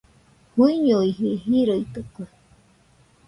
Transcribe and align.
Juñoiji 0.55 1.29
joroitɨkue. 1.45 2.25